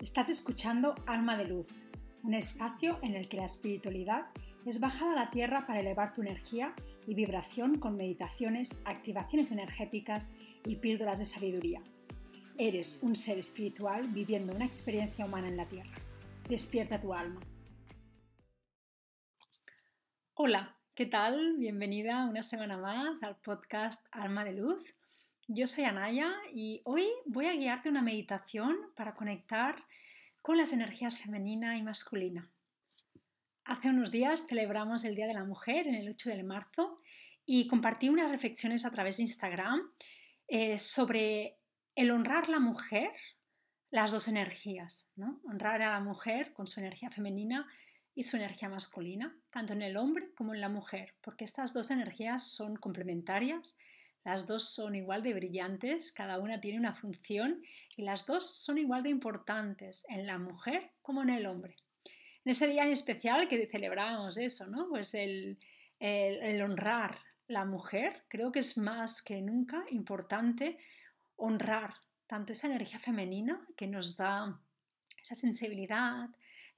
Estás 0.00 0.28
escuchando 0.28 0.94
Alma 1.06 1.38
de 1.38 1.46
Luz, 1.46 1.66
un 2.22 2.34
espacio 2.34 2.98
en 3.02 3.14
el 3.14 3.28
que 3.28 3.38
la 3.38 3.46
espiritualidad 3.46 4.26
es 4.66 4.78
bajada 4.78 5.12
a 5.12 5.24
la 5.24 5.30
tierra 5.30 5.66
para 5.66 5.80
elevar 5.80 6.12
tu 6.12 6.20
energía 6.20 6.74
y 7.06 7.14
vibración 7.14 7.78
con 7.78 7.96
meditaciones, 7.96 8.82
activaciones 8.84 9.50
energéticas 9.50 10.36
y 10.66 10.76
píldoras 10.76 11.18
de 11.18 11.24
sabiduría. 11.24 11.82
Eres 12.58 12.98
un 13.02 13.16
ser 13.16 13.38
espiritual 13.38 14.06
viviendo 14.08 14.54
una 14.54 14.66
experiencia 14.66 15.24
humana 15.24 15.48
en 15.48 15.56
la 15.56 15.66
tierra. 15.66 15.94
Despierta 16.46 17.00
tu 17.00 17.14
alma. 17.14 17.40
Hola, 20.34 20.76
¿qué 20.94 21.06
tal? 21.06 21.56
Bienvenida 21.56 22.26
una 22.26 22.42
semana 22.42 22.76
más 22.76 23.22
al 23.22 23.36
podcast 23.36 24.04
Alma 24.12 24.44
de 24.44 24.52
Luz. 24.52 24.94
Yo 25.48 25.68
soy 25.68 25.84
Anaya 25.84 26.34
y 26.52 26.80
hoy 26.84 27.06
voy 27.24 27.46
a 27.46 27.52
guiarte 27.52 27.88
una 27.88 28.02
meditación 28.02 28.76
para 28.96 29.14
conectar 29.14 29.84
con 30.42 30.56
las 30.56 30.72
energías 30.72 31.22
femenina 31.22 31.78
y 31.78 31.84
masculina. 31.84 32.50
Hace 33.64 33.90
unos 33.90 34.10
días 34.10 34.48
celebramos 34.48 35.04
el 35.04 35.14
Día 35.14 35.28
de 35.28 35.34
la 35.34 35.44
Mujer, 35.44 35.86
en 35.86 35.94
el 35.94 36.08
8 36.08 36.30
de 36.30 36.42
marzo, 36.42 37.00
y 37.44 37.68
compartí 37.68 38.08
unas 38.08 38.28
reflexiones 38.28 38.84
a 38.84 38.90
través 38.90 39.18
de 39.18 39.22
Instagram 39.22 39.88
eh, 40.48 40.78
sobre 40.78 41.58
el 41.94 42.10
honrar 42.10 42.48
la 42.48 42.58
mujer, 42.58 43.12
las 43.92 44.10
dos 44.10 44.26
energías, 44.26 45.08
¿no? 45.14 45.40
honrar 45.44 45.80
a 45.80 45.92
la 45.92 46.00
mujer 46.00 46.54
con 46.54 46.66
su 46.66 46.80
energía 46.80 47.10
femenina 47.10 47.68
y 48.16 48.24
su 48.24 48.36
energía 48.36 48.68
masculina, 48.68 49.36
tanto 49.50 49.74
en 49.74 49.82
el 49.82 49.96
hombre 49.96 50.34
como 50.34 50.54
en 50.54 50.60
la 50.60 50.68
mujer, 50.68 51.14
porque 51.20 51.44
estas 51.44 51.72
dos 51.72 51.92
energías 51.92 52.50
son 52.50 52.74
complementarias 52.74 53.76
las 54.26 54.44
dos 54.44 54.70
son 54.70 54.96
igual 54.96 55.22
de 55.22 55.34
brillantes, 55.34 56.10
cada 56.10 56.40
una 56.40 56.60
tiene 56.60 56.80
una 56.80 56.96
función 56.96 57.62
y 57.96 58.02
las 58.02 58.26
dos 58.26 58.56
son 58.56 58.76
igual 58.76 59.04
de 59.04 59.10
importantes 59.10 60.04
en 60.08 60.26
la 60.26 60.36
mujer 60.36 60.90
como 61.00 61.22
en 61.22 61.30
el 61.30 61.46
hombre. 61.46 61.76
En 62.44 62.50
ese 62.50 62.66
día 62.66 62.82
en 62.82 62.90
especial 62.90 63.46
que 63.46 63.68
celebrábamos 63.68 64.36
eso, 64.36 64.66
¿no? 64.66 64.88
Pues 64.88 65.14
el, 65.14 65.60
el 66.00 66.60
honrar 66.60 67.20
la 67.46 67.64
mujer, 67.64 68.24
creo 68.26 68.50
que 68.50 68.58
es 68.58 68.76
más 68.76 69.22
que 69.22 69.40
nunca 69.40 69.84
importante 69.92 70.76
honrar 71.36 71.94
tanto 72.26 72.52
esa 72.52 72.66
energía 72.66 72.98
femenina 72.98 73.64
que 73.76 73.86
nos 73.86 74.16
da 74.16 74.60
esa 75.22 75.36
sensibilidad, 75.36 76.28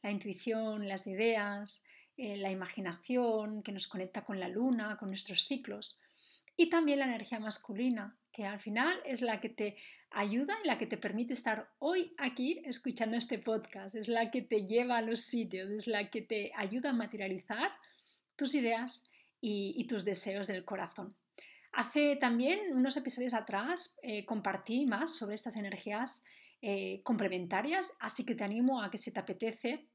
la 0.03 0.11
intuición, 0.11 0.87
las 0.87 1.07
ideas, 1.07 1.83
eh, 2.19 2.37
la 2.37 2.51
imaginación, 2.51 3.63
que 3.63 3.73
nos 3.73 3.89
conecta 3.89 4.23
con 4.23 4.39
la 4.39 4.49
luna, 4.49 4.99
con 4.99 5.09
nuestros 5.09 5.47
ciclos, 5.47 5.99
y 6.61 6.69
también 6.69 6.99
la 6.99 7.05
energía 7.05 7.39
masculina, 7.39 8.19
que 8.33 8.45
al 8.45 8.59
final 8.59 9.01
es 9.05 9.23
la 9.23 9.39
que 9.39 9.49
te 9.49 9.77
ayuda 10.11 10.59
y 10.63 10.67
la 10.67 10.77
que 10.77 10.89
te 10.89 10.97
permite 10.97 11.33
estar 11.33 11.71
hoy 11.79 12.13
aquí 12.19 12.61
escuchando 12.65 13.17
este 13.17 13.39
podcast, 13.39 13.95
es 13.95 14.09
la 14.09 14.33
que 14.33 14.43
te 14.43 14.67
lleva 14.67 14.99
a 14.99 15.03
los 15.03 15.21
sitios, 15.21 15.71
es 15.71 15.87
la 15.87 16.11
que 16.11 16.21
te 16.21 16.51
ayuda 16.57 16.91
a 16.91 16.95
materializar 16.95 17.71
tus 18.35 18.57
ideas 18.57 19.09
y, 19.41 19.87
tus 19.87 20.05
deseos 20.05 20.49
del 20.49 20.65
corazón. 20.65 21.15
Hace 21.71 22.17
también 22.17 22.59
unos 22.73 22.97
episodios 22.97 23.35
atrás 23.35 23.97
eh, 24.03 24.25
compartí 24.25 24.85
más 24.85 25.17
sobre 25.17 25.37
estas 25.37 25.55
energías 25.55 26.25
eh, 26.61 27.03
complementarias, 27.05 27.97
así 28.01 28.25
que 28.25 28.35
te 28.35 28.43
animo 28.43 28.83
a 28.83 28.91
que 28.91 28.99
si 28.99 29.13
te 29.13 29.21
apetece 29.21 29.87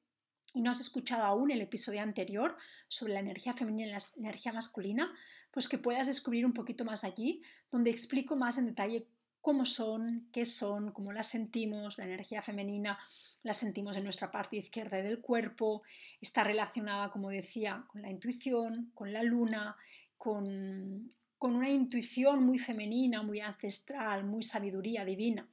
y 0.53 0.61
no 0.61 0.71
has 0.71 0.81
escuchado 0.81 1.23
aún 1.23 1.51
el 1.51 1.61
episodio 1.61 2.01
anterior 2.01 2.57
sobre 2.87 3.13
la 3.13 3.19
energía 3.19 3.53
femenina 3.53 3.87
y 3.87 3.91
la 3.91 3.99
energía 4.17 4.53
masculina, 4.53 5.13
pues 5.51 5.67
que 5.67 5.77
puedas 5.77 6.07
descubrir 6.07 6.45
un 6.45 6.53
poquito 6.53 6.85
más 6.85 7.03
allí, 7.03 7.41
donde 7.71 7.91
explico 7.91 8.35
más 8.35 8.57
en 8.57 8.67
detalle 8.67 9.07
cómo 9.41 9.65
son, 9.65 10.29
qué 10.31 10.45
son, 10.45 10.91
cómo 10.91 11.11
las 11.11 11.27
sentimos, 11.27 11.97
la 11.97 12.05
energía 12.05 12.41
femenina 12.41 12.97
la 13.43 13.53
sentimos 13.53 13.97
en 13.97 14.05
nuestra 14.05 14.31
parte 14.31 14.55
izquierda 14.55 15.01
del 15.01 15.19
cuerpo, 15.19 15.83
está 16.21 16.43
relacionada, 16.45 17.11
como 17.11 17.29
decía, 17.29 17.83
con 17.87 18.01
la 18.01 18.09
intuición, 18.09 18.91
con 18.93 19.11
la 19.11 19.21
luna, 19.21 19.75
con, 20.17 21.09
con 21.37 21.55
una 21.55 21.69
intuición 21.69 22.41
muy 22.45 22.57
femenina, 22.57 23.21
muy 23.21 23.41
ancestral, 23.41 24.23
muy 24.23 24.43
sabiduría 24.43 25.03
divina. 25.03 25.45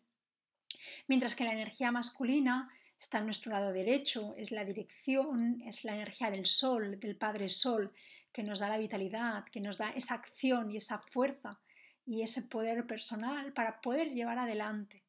Mientras 1.09 1.35
que 1.35 1.43
la 1.43 1.53
energía 1.53 1.91
masculina 1.91 2.71
está 3.01 3.19
en 3.19 3.25
nuestro 3.25 3.51
lado 3.51 3.73
derecho, 3.73 4.35
es 4.37 4.53
la 4.53 4.65
dirección, 4.65 5.63
es 5.63 5.85
la 5.85 5.95
energía 5.95 6.31
del 6.31 6.45
sol, 6.45 7.01
del 7.01 7.17
Padre 7.17 7.49
Sol, 7.49 7.91
que 8.31 8.43
nos 8.43 8.59
da 8.59 8.69
la 8.69 8.79
vitalidad, 8.79 9.45
que 9.47 9.61
nos 9.61 9.79
da 9.79 9.91
esa 9.91 10.15
acción 10.15 10.71
y 10.71 10.77
esa 10.77 10.99
fuerza 10.99 11.59
y 12.07 12.23
ese 12.23 12.43
poder 12.43 12.87
personal 12.87 13.53
para 13.55 13.81
poder 13.81 14.13
llevar 14.13 14.39
adelante. 14.39 15.03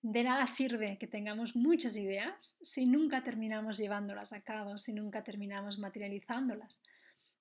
De 0.00 0.22
nada 0.24 0.46
sirve 0.46 0.96
que 0.98 1.06
tengamos 1.06 1.54
muchas 1.54 1.96
ideas 1.96 2.56
si 2.62 2.86
nunca 2.86 3.22
terminamos 3.22 3.76
llevándolas 3.76 4.32
a 4.32 4.42
cabo, 4.42 4.78
si 4.78 4.94
nunca 4.94 5.22
terminamos 5.22 5.78
materializándolas. 5.78 6.80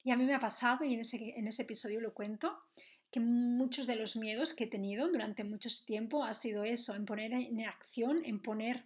Y 0.03 0.11
a 0.11 0.17
mí 0.17 0.25
me 0.25 0.35
ha 0.35 0.39
pasado, 0.39 0.83
y 0.83 0.95
en 0.95 0.99
ese, 0.99 1.33
en 1.37 1.47
ese 1.47 1.63
episodio 1.63 2.01
lo 2.01 2.13
cuento, 2.13 2.59
que 3.09 3.21
muchos 3.21 3.87
de 3.87 3.95
los 3.95 4.17
miedos 4.17 4.53
que 4.53 4.65
he 4.65 4.67
tenido 4.67 5.07
durante 5.07 5.45
mucho 5.45 5.69
tiempo 5.85 6.25
ha 6.25 6.33
sido 6.33 6.65
eso, 6.65 6.93
en 6.93 7.05
poner 7.05 7.31
en 7.31 7.61
acción, 7.65 8.25
en 8.25 8.41
poner 8.41 8.83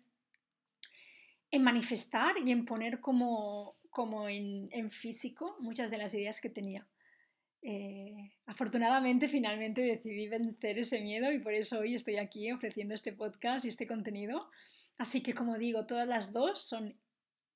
en 1.52 1.64
manifestar 1.64 2.36
y 2.38 2.52
en 2.52 2.66
poner 2.66 3.02
como, 3.02 3.76
como 3.90 4.30
en, 4.30 4.92
físico 4.92 5.58
muchas 5.60 5.92
de 5.92 5.98
las 5.98 6.14
ideas 6.14 6.40
que 6.40 6.50
tenía. 6.50 6.88
Eh, 7.62 8.34
afortunadamente 8.48 9.28
finalmente 9.28 9.82
decidí 9.82 10.28
vencer 10.28 10.80
ese 10.80 11.02
miedo 11.02 11.32
y 11.32 11.38
por 11.38 11.54
eso 11.54 11.80
hoy 11.80 11.94
estoy 11.94 12.18
aquí 12.18 12.52
ofreciendo 12.52 12.96
este 12.96 13.14
podcast 13.14 13.66
y 13.66 13.68
este 13.68 13.86
contenido. 13.86 14.50
Así 14.98 15.22
que 15.22 15.34
como 15.34 15.58
digo, 15.58 15.86
todas 15.86 16.08
las 16.08 16.32
dos 16.32 16.64
son 16.64 16.98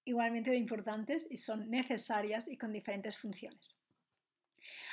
igualmente 0.03 0.56
importantes 0.56 1.27
y 1.31 1.38
son 1.38 1.69
necesarias 1.72 2.47
y 2.47 2.57
con 2.57 2.72
diferentes 2.72 3.17
funciones. 3.17 3.79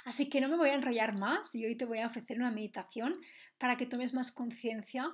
Así 0.04 0.28
que 0.28 0.40
no 0.40 0.48
me 0.48 0.56
voy 0.56 0.70
a 0.70 0.74
enrollar 0.74 1.19
más 1.19 1.54
y 1.54 1.64
hoy 1.66 1.76
te 1.76 1.84
voy 1.84 1.98
a 1.98 2.06
ofrecer 2.06 2.38
una 2.38 2.50
meditación 2.50 3.20
para 3.58 3.76
que 3.76 3.86
tomes 3.86 4.14
más 4.14 4.32
conciencia 4.32 5.10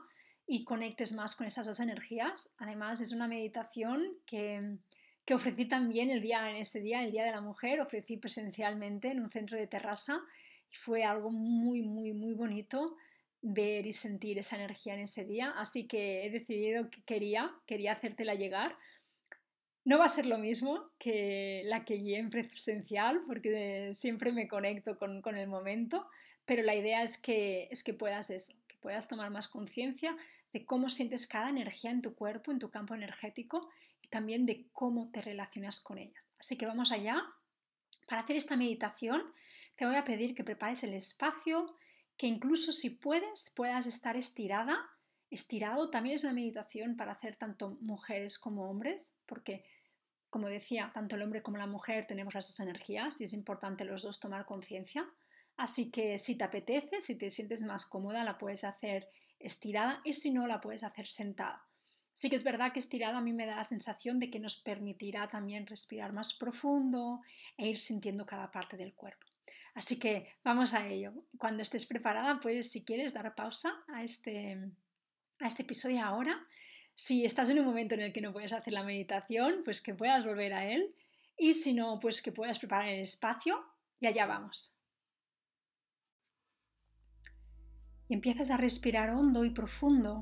y 0.49 0.65
conectes 0.65 1.13
más 1.13 1.37
con 1.37 1.47
esas 1.47 1.67
dos 1.67 1.79
energías. 1.79 2.55
Además, 2.57 3.03
es 3.03 3.13
una 3.13 3.29
meditación 3.29 4.17
que, 4.25 4.79
que 5.27 5.35
ofrecí 5.35 5.67
también 5.67 6.11
el 6.11 6.23
día, 6.23 6.51
en 6.51 6.57
ese 6.57 6.81
día, 6.81 7.05
el 7.05 7.13
Día 7.13 7.25
de 7.25 7.33
la 7.33 7.43
Mujer, 7.43 7.83
ofrecí 7.83 8.17
presencialmente 8.17 9.09
en 9.11 9.21
un 9.21 9.31
centro 9.31 9.59
de 9.59 9.67
terraza 9.67 10.19
y 10.73 10.77
fue 10.77 11.05
algo 11.05 11.31
muy, 11.31 11.83
muy, 11.83 12.15
muy 12.15 12.33
bonito 12.33 12.97
ver 13.43 13.87
y 13.87 13.93
sentir 13.93 14.39
esa 14.39 14.57
energía 14.57 14.95
en 14.95 15.01
ese 15.01 15.27
día. 15.27 15.53
Así 15.55 15.87
que 15.87 16.25
he 16.25 16.31
decidido 16.31 16.89
que 16.89 17.03
quería, 17.03 17.53
quería 17.67 17.93
hacértela 17.93 18.35
llegar. 18.35 18.75
No 19.85 19.99
va 19.99 20.07
a 20.07 20.09
ser 20.09 20.25
lo 20.25 20.39
mismo 20.39 20.91
que 20.99 21.63
la 21.67 21.85
que 21.85 21.97
guié 21.97 22.19
en 22.19 22.31
presencial, 22.31 23.21
porque 23.27 23.93
siempre 23.95 24.33
me 24.33 24.49
conecto 24.49 24.99
con, 24.99 25.21
con 25.21 25.37
el 25.37 25.47
momento, 25.47 26.07
pero 26.47 26.63
la 26.63 26.75
idea 26.75 27.03
es 27.03 27.19
que, 27.19 27.69
es 27.71 27.85
que 27.85 27.93
puedas 27.93 28.31
eso, 28.31 28.55
que 28.67 28.77
puedas 28.79 29.09
tomar 29.09 29.31
más 29.31 29.49
conciencia 29.49 30.17
de 30.53 30.65
cómo 30.65 30.89
sientes 30.89 31.27
cada 31.27 31.51
energía 31.51 31.91
en 31.91 32.03
tu 32.03 32.15
cuerpo, 32.15 32.53
en 32.53 32.59
tu 32.59 32.71
campo 32.71 32.95
energético 32.95 33.69
y 34.03 34.09
también 34.09 34.47
de 34.47 34.69
cómo 34.73 35.11
te 35.11 35.21
relacionas 35.21 35.81
con 35.81 35.99
ellas. 35.99 36.31
Así 36.39 36.57
que 36.57 36.67
vamos 36.67 36.93
allá. 36.93 37.23
Para 38.07 38.23
hacer 38.23 38.37
esta 38.37 38.57
meditación 38.57 39.23
te 39.77 39.87
voy 39.87 39.97
a 39.97 40.05
pedir 40.05 40.35
que 40.35 40.45
prepares 40.45 40.83
el 40.83 40.95
espacio, 40.95 41.77
que 42.17 42.27
incluso 42.27 42.73
si 42.73 42.91
puedes 42.91 43.51
puedas 43.55 43.87
estar 43.87 44.17
estirada, 44.17 44.77
estirado. 45.31 45.91
También 45.91 46.17
es 46.17 46.25
una 46.25 46.33
meditación 46.33 46.97
para 46.97 47.13
hacer 47.13 47.37
tanto 47.37 47.79
mujeres 47.81 48.39
como 48.39 48.69
hombres, 48.69 49.21
porque 49.27 49.65
como 50.31 50.49
decía, 50.49 50.91
tanto 50.93 51.17
el 51.17 51.23
hombre 51.23 51.43
como 51.43 51.59
la 51.59 51.67
mujer 51.67 52.07
tenemos 52.07 52.35
las 52.35 52.49
dos 52.49 52.61
energías 52.61 53.21
y 53.21 53.25
es 53.25 53.33
importante 53.33 53.85
los 53.85 54.03
dos 54.03 54.21
tomar 54.21 54.45
conciencia. 54.47 55.09
Así 55.57 55.91
que 55.91 56.19
si 56.19 56.37
te 56.37 56.45
apetece, 56.45 57.01
si 57.01 57.17
te 57.17 57.31
sientes 57.31 57.63
más 57.63 57.87
cómoda, 57.87 58.25
la 58.25 58.39
puedes 58.39 58.65
hacer 58.65 59.09
estirada 59.39 60.01
y 60.05 60.13
si 60.13 60.31
no 60.33 60.47
la 60.47 60.61
puedes 60.61 60.85
hacer 60.85 61.07
sentada. 61.07 61.65
Sí 62.13 62.29
que 62.29 62.37
es 62.37 62.43
verdad 62.43 62.73
que 62.73 62.81
estirada 62.81 63.19
a 63.19 63.21
mí 63.21 63.33
me 63.33 63.47
da 63.47 63.57
la 63.57 63.65
sensación 63.65 64.19
de 64.19 64.31
que 64.31 64.41
nos 64.41 64.57
permitirá 64.57 65.29
también 65.29 65.67
respirar 65.67 66.13
más 66.13 66.35
profundo 66.35 67.21
e 67.57 67.69
ir 67.69 67.79
sintiendo 67.79 68.27
cada 68.27 68.51
parte 68.51 68.77
del 68.77 68.95
cuerpo. 68.95 69.25
Así 69.75 70.01
que 70.01 70.35
vamos 70.43 70.75
a 70.75 70.89
ello. 70.89 71.13
Cuando 71.39 71.63
estés 71.63 71.87
preparada 71.87 72.41
puedes, 72.41 72.73
si 72.73 72.85
quieres, 72.85 73.15
dar 73.15 73.33
pausa 73.37 73.73
a 73.87 74.03
este, 74.03 74.59
a 75.39 75.47
este 75.47 75.63
episodio 75.63 76.03
ahora. 76.05 76.37
Si 76.97 77.25
estás 77.25 77.49
en 77.51 77.61
un 77.61 77.67
momento 77.67 77.95
en 77.95 78.01
el 78.01 78.13
que 78.13 78.21
no 78.21 78.33
puedes 78.33 78.53
hacer 78.53 78.73
la 78.73 78.83
meditación, 78.83 79.63
pues 79.65 79.81
que 79.81 79.95
puedas 79.95 80.25
volver 80.27 80.55
a 80.55 80.67
él. 80.67 80.93
Y 81.37 81.55
si 81.55 81.73
no, 81.73 82.01
pues 82.01 82.21
que 82.21 82.33
puedas 82.33 82.59
preparar 82.59 82.89
el 82.89 83.03
espacio 83.03 83.65
y 84.01 84.09
allá 84.09 84.27
vamos. 84.27 84.78
Y 88.09 88.15
empiezas 88.15 88.51
a 88.51 88.57
respirar 88.57 89.11
hondo 89.11 89.45
y 89.45 89.51
profundo. 89.51 90.21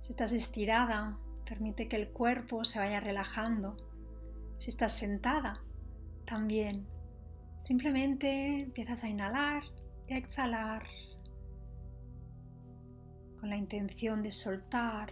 Si 0.00 0.10
estás 0.10 0.32
estirada, 0.32 1.18
permite 1.46 1.88
que 1.88 1.96
el 1.96 2.10
cuerpo 2.10 2.64
se 2.64 2.78
vaya 2.78 3.00
relajando. 3.00 3.76
Si 4.58 4.70
estás 4.70 4.92
sentada, 4.92 5.62
también. 6.24 6.86
Simplemente 7.58 8.62
empiezas 8.62 9.04
a 9.04 9.08
inhalar 9.08 9.62
y 10.08 10.14
a 10.14 10.18
exhalar 10.18 10.84
con 13.38 13.50
la 13.50 13.56
intención 13.56 14.22
de 14.22 14.30
soltar, 14.30 15.10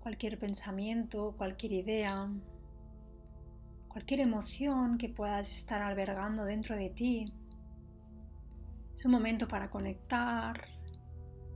cualquier 0.00 0.38
pensamiento, 0.38 1.34
cualquier 1.36 1.72
idea, 1.72 2.30
cualquier 3.88 4.20
emoción 4.20 4.96
que 4.96 5.08
puedas 5.08 5.50
estar 5.50 5.82
albergando 5.82 6.44
dentro 6.44 6.76
de 6.76 6.90
ti. 6.90 7.32
Es 9.00 9.06
un 9.06 9.12
momento 9.12 9.48
para 9.48 9.70
conectar, 9.70 10.62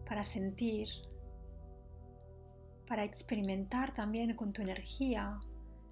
para 0.09 0.25
sentir, 0.25 0.89
para 2.89 3.05
experimentar 3.05 3.93
también 3.93 4.35
con 4.35 4.55
tu 4.55 4.63
energía, 4.63 5.39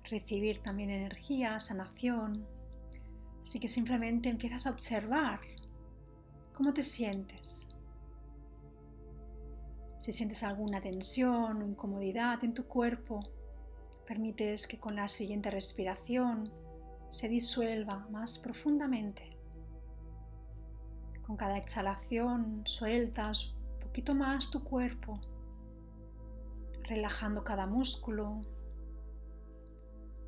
recibir 0.05 0.63
también 0.63 0.89
energía, 0.89 1.61
sanación. 1.61 2.47
Así 3.43 3.61
que 3.61 3.69
simplemente 3.69 4.31
empiezas 4.31 4.67
a 4.67 4.71
observar 4.71 5.41
cómo 6.55 6.73
te 6.73 6.83
sientes. 6.83 7.69
Si 10.01 10.11
sientes 10.11 10.43
alguna 10.45 10.81
tensión 10.81 11.61
o 11.61 11.67
incomodidad 11.67 12.43
en 12.45 12.55
tu 12.55 12.65
cuerpo, 12.65 13.21
permites 14.07 14.67
que 14.67 14.81
con 14.81 14.97
la 14.97 15.07
siguiente 15.07 15.51
respiración 15.51 16.51
se 17.11 17.29
disuelva 17.29 18.09
más 18.09 18.39
profundamente. 18.39 19.42
Con 21.27 21.37
cada 21.37 21.57
exhalación 21.59 22.63
sueltas 22.67 23.55
un 23.75 23.81
poquito 23.81 24.15
más 24.15 24.51
tu 24.51 24.63
cuerpo, 24.65 25.21
relajando 26.85 27.45
cada 27.45 27.67
músculo, 27.67 28.43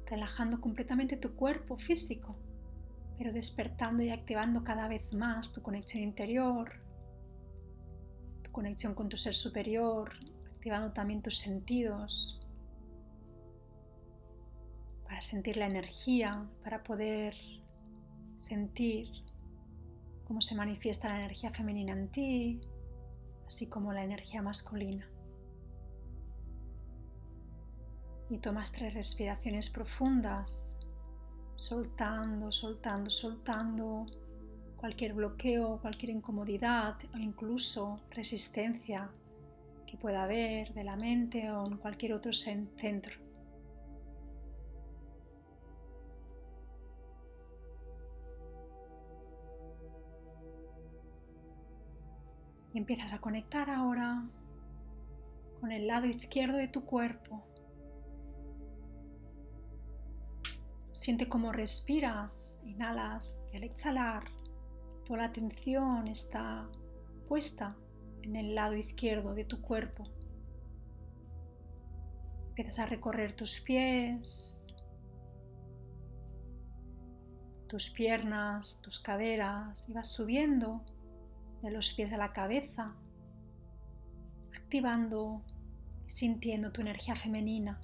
relajando 0.06 0.60
completamente 0.60 1.16
tu 1.16 1.34
cuerpo 1.34 1.76
físico, 1.76 2.36
pero 3.18 3.32
despertando 3.32 4.02
y 4.02 4.10
activando 4.10 4.64
cada 4.64 4.88
vez 4.88 5.12
más 5.12 5.52
tu 5.52 5.62
conexión 5.62 6.02
interior, 6.02 6.84
conexión 8.54 8.94
con 8.94 9.08
tu 9.08 9.16
ser 9.16 9.34
superior, 9.34 10.12
activando 10.54 10.92
también 10.92 11.20
tus 11.20 11.38
sentidos 11.38 12.40
para 15.02 15.20
sentir 15.20 15.56
la 15.56 15.66
energía, 15.66 16.46
para 16.62 16.82
poder 16.82 17.34
sentir 18.36 19.08
cómo 20.24 20.40
se 20.40 20.54
manifiesta 20.54 21.08
la 21.08 21.18
energía 21.18 21.50
femenina 21.50 21.92
en 21.92 22.08
ti, 22.08 22.60
así 23.46 23.66
como 23.68 23.92
la 23.92 24.04
energía 24.04 24.42
masculina. 24.42 25.08
Y 28.30 28.38
tomas 28.38 28.72
tres 28.72 28.94
respiraciones 28.94 29.68
profundas, 29.70 30.80
soltando, 31.56 32.50
soltando, 32.50 33.10
soltando 33.10 34.06
cualquier 34.76 35.14
bloqueo, 35.14 35.78
cualquier 35.80 36.10
incomodidad 36.10 36.96
o 37.14 37.18
incluso 37.18 38.00
resistencia 38.10 39.10
que 39.86 39.96
pueda 39.96 40.24
haber 40.24 40.74
de 40.74 40.84
la 40.84 40.96
mente 40.96 41.50
o 41.50 41.66
en 41.66 41.76
cualquier 41.76 42.14
otro 42.14 42.32
centro. 42.32 43.23
Y 52.74 52.78
empiezas 52.78 53.14
a 53.14 53.20
conectar 53.20 53.70
ahora 53.70 54.28
con 55.60 55.72
el 55.72 55.86
lado 55.86 56.06
izquierdo 56.06 56.58
de 56.58 56.68
tu 56.68 56.84
cuerpo. 56.84 57.42
Siente 60.92 61.28
cómo 61.28 61.52
respiras, 61.52 62.62
inhalas 62.66 63.46
y 63.50 63.56
al 63.56 63.64
exhalar 63.64 64.24
Toda 65.04 65.18
la 65.18 65.24
atención 65.26 66.08
está 66.08 66.66
puesta 67.28 67.76
en 68.22 68.36
el 68.36 68.54
lado 68.54 68.74
izquierdo 68.74 69.34
de 69.34 69.44
tu 69.44 69.60
cuerpo. 69.60 70.04
Empiezas 72.48 72.78
a 72.78 72.86
recorrer 72.86 73.36
tus 73.36 73.60
pies, 73.60 74.58
tus 77.68 77.90
piernas, 77.90 78.80
tus 78.82 78.98
caderas 78.98 79.86
y 79.86 79.92
vas 79.92 80.10
subiendo 80.10 80.82
de 81.64 81.70
los 81.70 81.92
pies 81.94 82.12
a 82.12 82.18
la 82.18 82.32
cabeza, 82.32 82.94
activando 84.54 85.42
y 86.06 86.10
sintiendo 86.10 86.70
tu 86.70 86.82
energía 86.82 87.16
femenina. 87.16 87.80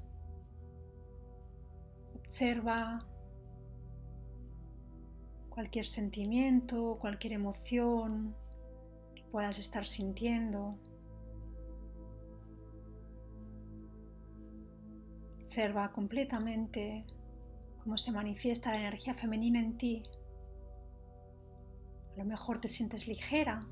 Observa 2.15 3.07
cualquier 5.49 5.87
sentimiento, 5.87 6.99
cualquier 7.01 7.33
emoción 7.33 8.37
que 9.15 9.25
puedas 9.25 9.59
estar 9.59 9.87
sintiendo. 9.87 10.79
Observa 15.41 15.91
completamente 15.93 17.07
cómo 17.83 17.97
se 17.97 18.13
manifiesta 18.13 18.73
la 18.73 18.81
energía 18.81 19.15
femenina 19.15 19.59
en 19.59 19.79
ti. 19.79 20.03
Lo 22.21 22.27
mejor 22.27 22.61
te 22.61 22.69
sientes 22.69 23.09
ligera 23.09 23.67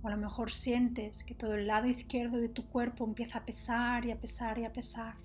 o 0.00 0.08
a 0.08 0.10
lo 0.10 0.16
mejor 0.16 0.50
sientes 0.50 1.22
que 1.22 1.34
todo 1.34 1.52
el 1.52 1.66
lado 1.66 1.86
izquierdo 1.86 2.38
de 2.38 2.48
tu 2.48 2.66
cuerpo 2.70 3.04
empieza 3.04 3.40
a 3.40 3.44
pesar 3.44 4.06
y 4.06 4.10
a 4.10 4.18
pesar 4.18 4.58
y 4.58 4.64
a 4.64 4.72
pesar. 4.72 5.16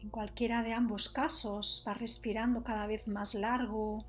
En 0.00 0.10
cualquiera 0.10 0.62
de 0.62 0.74
ambos 0.74 1.08
casos 1.08 1.82
vas 1.86 1.98
respirando 1.98 2.62
cada 2.62 2.86
vez 2.86 3.08
más 3.08 3.32
largo, 3.34 4.04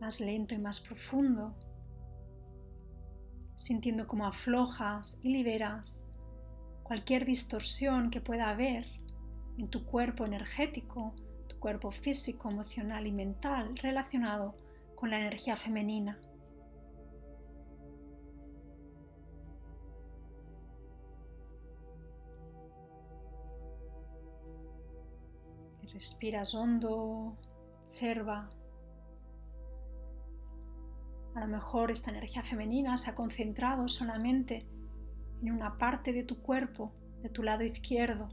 más 0.00 0.20
lento 0.20 0.54
y 0.54 0.58
más 0.58 0.78
profundo, 0.78 1.56
sintiendo 3.56 4.06
cómo 4.06 4.24
aflojas 4.24 5.18
y 5.20 5.30
liberas 5.30 6.06
cualquier 6.84 7.26
distorsión 7.26 8.08
que 8.08 8.20
pueda 8.20 8.50
haber 8.50 8.86
en 9.58 9.68
tu 9.68 9.84
cuerpo 9.84 10.24
energético, 10.24 11.12
cuerpo 11.62 11.92
físico, 11.92 12.50
emocional 12.50 13.06
y 13.06 13.12
mental 13.12 13.76
relacionado 13.76 14.56
con 14.96 15.10
la 15.10 15.20
energía 15.20 15.54
femenina. 15.54 16.18
Respiras 25.92 26.52
hondo, 26.56 27.38
observa. 27.84 28.50
A 31.36 31.40
lo 31.40 31.46
mejor 31.46 31.92
esta 31.92 32.10
energía 32.10 32.42
femenina 32.42 32.96
se 32.96 33.10
ha 33.10 33.14
concentrado 33.14 33.88
solamente 33.88 34.66
en 35.40 35.52
una 35.52 35.78
parte 35.78 36.12
de 36.12 36.24
tu 36.24 36.42
cuerpo, 36.42 36.92
de 37.22 37.28
tu 37.28 37.44
lado 37.44 37.62
izquierdo. 37.62 38.30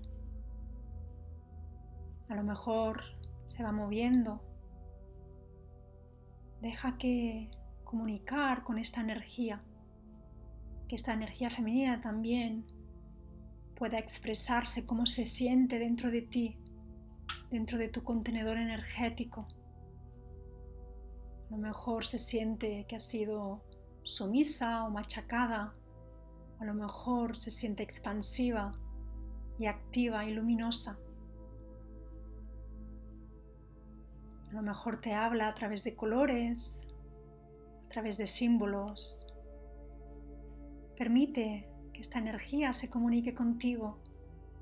A 2.28 2.36
lo 2.36 2.44
mejor 2.44 3.19
se 3.50 3.64
va 3.64 3.72
moviendo. 3.72 4.42
Deja 6.62 6.98
que 6.98 7.50
comunicar 7.84 8.64
con 8.64 8.78
esta 8.78 9.02
energía, 9.02 9.64
que 10.88 10.96
esta 10.96 11.14
energía 11.14 11.50
femenina 11.50 12.02
también 12.02 12.66
pueda 13.76 13.98
expresarse 13.98 14.86
cómo 14.86 15.06
se 15.06 15.26
siente 15.26 15.80
dentro 15.80 16.12
de 16.12 16.22
ti 16.22 16.58
dentro 17.52 17.78
de 17.78 17.90
tu 17.90 18.04
contenedor 18.04 18.58
energético. 18.58 19.48
A 21.48 21.52
lo 21.52 21.58
mejor 21.58 22.06
se 22.06 22.20
siente 22.20 22.86
que 22.88 22.96
ha 22.96 23.00
sido 23.00 23.64
sumisa 24.04 24.84
o 24.86 24.92
machacada. 24.92 25.74
A 26.60 26.66
lo 26.66 26.74
mejor 26.74 27.38
se 27.38 27.50
siente 27.50 27.84
expansiva 27.84 28.72
y 29.58 29.66
activa 29.66 30.26
y 30.26 30.34
luminosa. 30.34 31.00
A 34.50 34.54
lo 34.54 34.62
mejor 34.62 35.02
te 35.02 35.14
habla 35.14 35.48
a 35.48 35.56
través 35.56 35.84
de 35.84 35.96
colores, 35.96 36.78
a 37.86 37.90
través 37.90 38.18
de 38.18 38.28
símbolos. 38.28 39.34
Permite 40.98 41.70
que 41.94 42.02
esta 42.02 42.20
energía 42.20 42.74
se 42.74 42.90
comunique 42.90 43.34
contigo, 43.34 44.00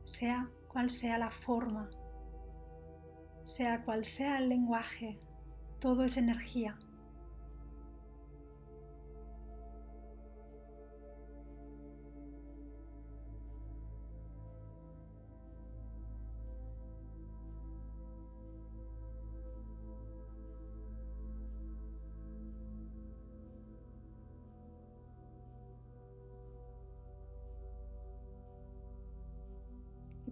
sea 0.03 0.50
cual 0.67 0.89
sea 0.89 1.17
la 1.17 1.32
forma 1.32 1.89
sea 3.48 3.82
cual 3.84 4.03
sea 4.03 4.39
el 4.39 4.50
lenguaje, 4.50 5.17
todo 5.79 6.03
es 6.03 6.17
energía. 6.17 6.77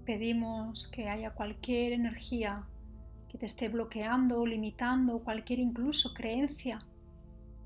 Pedimos 0.06 0.88
que 0.88 1.10
haya 1.10 1.32
cualquier 1.32 1.94
energía 1.94 2.64
que 3.28 3.38
te 3.38 3.48
esté 3.48 3.68
bloqueando 3.68 4.40
o 4.40 4.46
limitando, 4.46 5.20
cualquier 5.20 5.60
incluso 5.60 6.14
creencia 6.14 6.80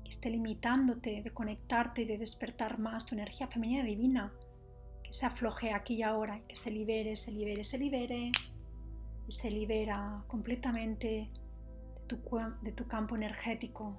que 0.02 0.08
esté 0.08 0.30
limitándote 0.30 1.22
de 1.22 1.30
conectarte 1.30 2.02
y 2.02 2.04
de 2.06 2.18
despertar 2.18 2.78
más 2.78 3.06
tu 3.06 3.14
energía 3.14 3.46
femenina 3.46 3.84
divina, 3.84 4.32
que 5.04 5.12
se 5.12 5.26
afloje 5.26 5.72
aquí 5.72 5.94
y 5.94 6.02
ahora, 6.02 6.40
que 6.48 6.56
se 6.56 6.70
libere, 6.70 7.14
se 7.14 7.30
libere, 7.30 7.62
se 7.62 7.78
libere 7.78 8.32
y 9.28 9.32
se 9.32 9.50
libera 9.50 10.24
completamente 10.26 11.30
de 11.94 12.00
tu, 12.08 12.18
de 12.62 12.72
tu 12.72 12.86
campo 12.88 13.14
energético. 13.14 13.96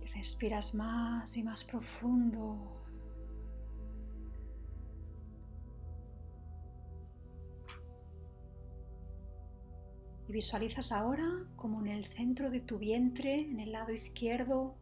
Y 0.00 0.06
respiras 0.06 0.74
más 0.74 1.36
y 1.36 1.44
más 1.44 1.62
profundo. 1.62 2.81
Y 10.28 10.32
visualizas 10.32 10.92
ahora 10.92 11.28
como 11.56 11.80
en 11.80 11.88
el 11.88 12.06
centro 12.06 12.50
de 12.50 12.60
tu 12.60 12.78
vientre, 12.78 13.40
en 13.40 13.60
el 13.60 13.72
lado 13.72 13.92
izquierdo, 13.92 14.76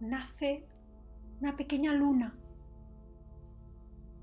nace 0.00 0.66
una 1.40 1.56
pequeña 1.56 1.92
luna. 1.92 2.34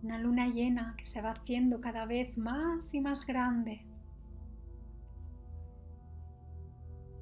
Una 0.01 0.17
luna 0.17 0.48
llena 0.48 0.96
que 0.98 1.05
se 1.05 1.22
va 1.22 1.31
haciendo 1.31 1.81
cada 1.81 2.05
vez 2.05 2.38
más 2.38 2.93
y 2.93 3.01
más 3.01 3.25
grande. 3.25 3.86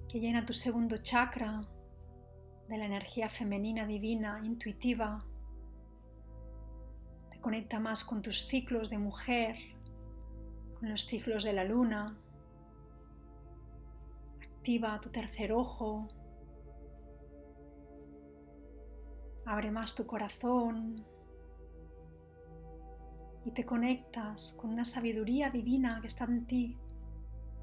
Que 0.08 0.20
llena 0.20 0.46
tu 0.46 0.54
segundo 0.54 0.98
chakra 0.98 1.62
de 2.70 2.78
la 2.78 2.86
energía 2.86 3.30
femenina 3.30 3.86
divina, 3.86 4.42
intuitiva. 4.44 5.26
Te 7.32 7.40
conecta 7.40 7.80
más 7.80 8.04
con 8.04 8.22
tus 8.22 8.46
ciclos 8.46 8.90
de 8.90 8.98
mujer, 8.98 9.56
con 10.80 10.90
los 10.90 11.06
ciclos 11.06 11.44
de 11.44 11.54
la 11.54 11.64
luna, 11.64 12.18
activa 14.68 15.00
tu 15.00 15.10
tercer 15.10 15.54
ojo, 15.54 16.10
abre 19.46 19.72
más 19.72 19.96
tu 19.96 20.06
corazón 20.06 21.06
y 23.46 23.52
te 23.52 23.66
conectas 23.66 24.54
con 24.58 24.72
una 24.72 24.84
sabiduría 24.84 25.50
divina 25.52 26.00
que 26.02 26.08
está 26.08 26.26
en 26.26 26.46
ti, 26.48 26.78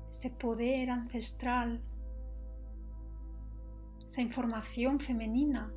ese 0.09 0.31
poder 0.31 0.89
ancestral, 0.89 1.83
esa 4.09 4.23
información 4.23 4.99
femenina 4.99 5.71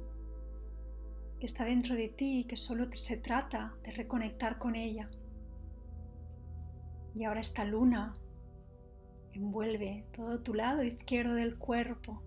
que 1.42 1.46
está 1.46 1.66
dentro 1.66 1.96
de 1.96 2.08
ti 2.08 2.40
y 2.40 2.44
que 2.46 2.56
solo 2.56 2.88
se 2.96 3.18
trata 3.18 3.74
de 3.84 3.92
reconectar 3.92 4.58
con 4.58 4.78
ella. 4.78 5.10
Y 7.16 7.26
ahora 7.26 7.42
esta 7.42 7.66
luna 7.66 8.16
envuelve 9.38 10.06
todo 10.14 10.40
tu 10.40 10.54
lado 10.54 10.84
izquierdo 10.84 11.36
del 11.36 11.58
cuerpo. 11.58 12.22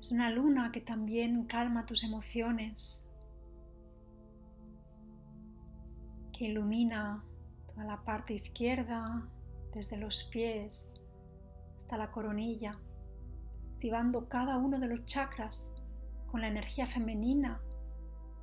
Es 0.00 0.12
una 0.12 0.30
luna 0.30 0.70
que 0.72 0.80
también 0.80 1.46
calma 1.46 1.84
tus 1.84 2.04
emociones, 2.04 3.08
que 6.32 6.46
ilumina 6.46 7.24
toda 7.66 7.84
la 7.84 8.04
parte 8.04 8.34
izquierda, 8.34 9.28
desde 9.74 9.96
los 9.96 10.24
pies 10.24 10.94
hasta 11.78 11.98
la 11.98 12.10
coronilla, 12.10 12.78
activando 13.74 14.28
cada 14.28 14.56
uno 14.56 14.78
de 14.78 14.86
los 14.86 15.04
chakras 15.04 15.74
con 16.26 16.40
la 16.40 16.48
energía 16.48 16.86
femenina 16.86 17.60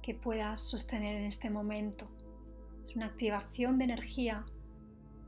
que 0.02 0.14
puedas 0.14 0.62
sostener 0.62 1.16
en 1.16 1.26
este 1.26 1.50
momento. 1.50 2.08
Es 2.88 2.96
una 2.96 3.08
activación 3.08 3.78
de 3.78 3.86
energía 3.86 4.46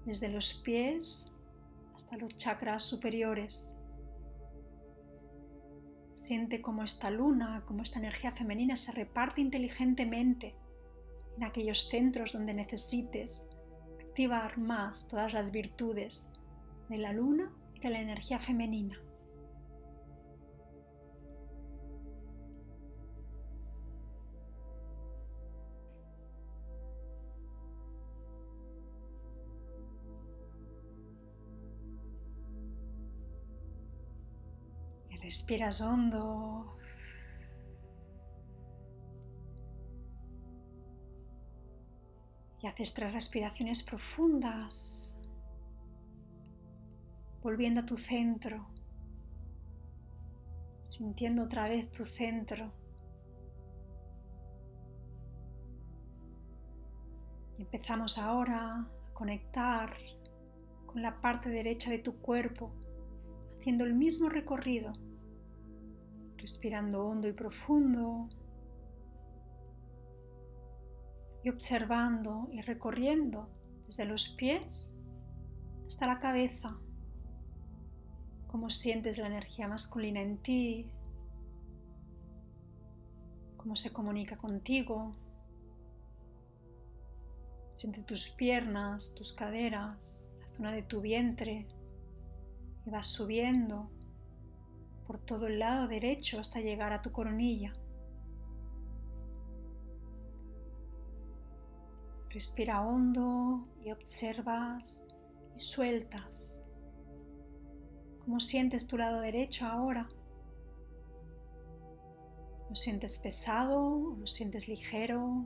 desde 0.05 0.29
los 0.29 0.53
pies 0.53 1.31
hasta 1.95 2.17
los 2.17 2.35
chakras 2.37 2.83
superiores. 2.83 3.69
Siente 6.15 6.61
cómo 6.61 6.83
esta 6.83 7.09
luna, 7.09 7.63
como 7.65 7.83
esta 7.83 7.99
energía 7.99 8.31
femenina 8.31 8.75
se 8.75 8.93
reparte 8.93 9.41
inteligentemente 9.41 10.55
en 11.37 11.43
aquellos 11.43 11.89
centros 11.89 12.33
donde 12.33 12.53
necesites 12.53 13.47
activar 13.99 14.57
más 14.57 15.07
todas 15.07 15.33
las 15.33 15.51
virtudes 15.51 16.31
de 16.89 16.97
la 16.97 17.11
luna 17.11 17.51
y 17.73 17.81
de 17.81 17.89
la 17.89 17.99
energía 17.99 18.39
femenina. 18.39 18.97
Respiras 35.25 35.81
hondo. 35.81 36.77
Y 42.61 42.67
haces 42.67 42.93
tres 42.93 43.11
respiraciones 43.11 43.81
profundas, 43.81 45.19
volviendo 47.41 47.79
a 47.79 47.85
tu 47.87 47.97
centro, 47.97 48.67
sintiendo 50.83 51.45
otra 51.45 51.69
vez 51.69 51.89
tu 51.89 52.03
centro. 52.05 52.71
Empezamos 57.57 58.19
ahora 58.19 58.75
a 58.75 58.87
conectar 59.15 59.97
con 60.85 61.01
la 61.01 61.19
parte 61.19 61.49
derecha 61.49 61.89
de 61.89 61.97
tu 61.97 62.21
cuerpo, 62.21 62.71
haciendo 63.57 63.85
el 63.85 63.95
mismo 63.95 64.29
recorrido 64.29 64.93
respirando 66.37 67.05
hondo 67.05 67.27
y 67.27 67.33
profundo 67.33 68.29
y 71.43 71.49
observando 71.49 72.47
y 72.51 72.61
recorriendo 72.61 73.49
desde 73.85 74.05
los 74.05 74.29
pies 74.29 75.01
hasta 75.87 76.07
la 76.07 76.19
cabeza, 76.19 76.75
cómo 78.47 78.69
sientes 78.69 79.17
la 79.17 79.27
energía 79.27 79.67
masculina 79.67 80.21
en 80.21 80.37
ti, 80.37 80.89
cómo 83.57 83.75
se 83.75 83.93
comunica 83.93 84.37
contigo. 84.37 85.15
Siente 87.75 88.01
tus 88.03 88.29
piernas, 88.29 89.13
tus 89.15 89.33
caderas, 89.33 90.35
la 90.39 90.57
zona 90.57 90.71
de 90.71 90.83
tu 90.83 91.01
vientre 91.01 91.67
y 92.85 92.89
vas 92.89 93.07
subiendo 93.07 93.89
por 95.05 95.19
todo 95.19 95.47
el 95.47 95.59
lado 95.59 95.87
derecho 95.87 96.39
hasta 96.39 96.59
llegar 96.59 96.93
a 96.93 97.01
tu 97.01 97.11
coronilla. 97.11 97.73
Respira 102.29 102.81
hondo 102.81 103.67
y 103.83 103.91
observas 103.91 105.07
y 105.55 105.59
sueltas. 105.59 106.67
¿Cómo 108.25 108.39
sientes 108.39 108.87
tu 108.87 108.97
lado 108.97 109.21
derecho 109.21 109.65
ahora? 109.65 110.09
¿Lo 112.69 112.75
sientes 112.75 113.19
pesado? 113.19 114.15
¿Lo 114.19 114.27
sientes 114.27 114.67
ligero? 114.67 115.45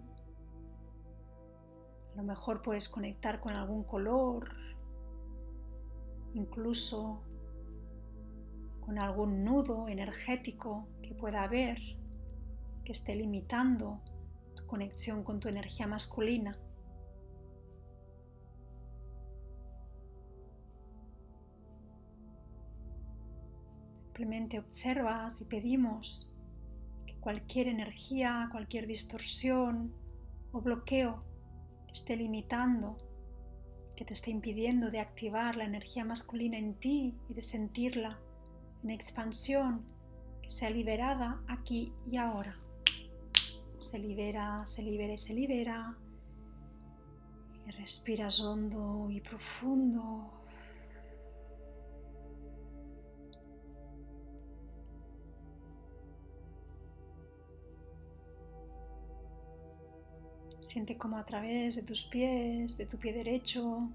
A 2.13 2.17
lo 2.17 2.23
mejor 2.23 2.61
puedes 2.61 2.89
conectar 2.89 3.39
con 3.39 3.53
algún 3.53 3.83
color, 3.83 4.49
incluso 6.33 7.21
con 8.89 8.97
algún 8.97 9.43
nudo 9.43 9.87
energético 9.87 10.87
que 11.03 11.13
pueda 11.13 11.43
haber 11.43 11.77
que 12.83 12.91
esté 12.91 13.13
limitando 13.13 14.01
tu 14.55 14.65
conexión 14.65 15.23
con 15.23 15.39
tu 15.39 15.47
energía 15.47 15.85
masculina. 15.85 16.57
Simplemente 24.05 24.57
observas 24.57 25.39
y 25.39 25.45
pedimos 25.45 26.33
que 27.05 27.13
cualquier 27.19 27.67
energía, 27.67 28.49
cualquier 28.51 28.87
distorsión 28.87 29.93
o 30.51 30.61
bloqueo 30.61 31.23
que 31.85 31.93
esté 31.93 32.15
limitando, 32.15 32.97
que 33.95 34.03
te 34.03 34.15
esté 34.15 34.31
impidiendo 34.31 34.89
de 34.89 34.99
activar 34.99 35.57
la 35.57 35.65
energía 35.65 36.03
masculina 36.05 36.57
en 36.57 36.73
ti 36.73 37.19
y 37.29 37.35
de 37.35 37.43
sentirla 37.43 38.19
en 38.83 38.89
expansión 38.91 39.85
que 40.41 40.49
sea 40.49 40.69
liberada 40.69 41.41
aquí 41.47 41.93
y 42.09 42.17
ahora. 42.17 42.57
Se 43.79 43.97
libera, 43.97 44.65
se 44.65 44.81
libera 44.81 45.13
y 45.13 45.17
se 45.17 45.33
libera. 45.33 45.97
Y 47.67 47.71
respiras 47.71 48.39
hondo 48.39 49.09
y 49.09 49.21
profundo. 49.21 50.31
Siente 60.61 60.97
como 60.97 61.17
a 61.17 61.25
través 61.25 61.75
de 61.75 61.81
tus 61.81 62.03
pies, 62.03 62.77
de 62.77 62.85
tu 62.85 62.97
pie 62.97 63.11
derecho, 63.11 63.89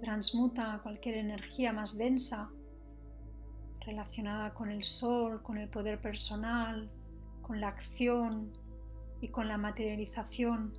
transmuta 0.00 0.80
cualquier 0.82 1.16
energía 1.16 1.72
más 1.72 1.96
densa, 1.96 2.50
relacionada 3.80 4.52
con 4.52 4.70
el 4.70 4.82
sol, 4.82 5.42
con 5.42 5.58
el 5.58 5.68
poder 5.68 6.00
personal, 6.00 6.90
con 7.42 7.60
la 7.60 7.68
acción 7.68 8.52
y 9.20 9.28
con 9.28 9.48
la 9.48 9.56
materialización. 9.56 10.74